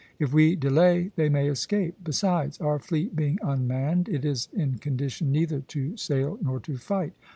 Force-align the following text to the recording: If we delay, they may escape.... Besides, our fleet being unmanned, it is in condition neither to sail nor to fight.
If 0.17 0.33
we 0.33 0.55
delay, 0.55 1.11
they 1.15 1.29
may 1.29 1.47
escape.... 1.47 1.93
Besides, 2.03 2.59
our 2.59 2.79
fleet 2.79 3.15
being 3.15 3.37
unmanned, 3.43 4.09
it 4.09 4.25
is 4.25 4.49
in 4.51 4.79
condition 4.79 5.31
neither 5.31 5.59
to 5.59 5.95
sail 5.95 6.39
nor 6.41 6.59
to 6.61 6.77
fight. 6.77 7.13